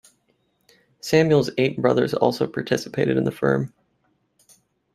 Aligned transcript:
Samuel's 1.01 1.51
eight 1.59 1.79
brothers 1.79 2.15
also 2.15 2.47
participated 2.47 3.17
in 3.17 3.23
the 3.23 3.29
firm. 3.31 3.71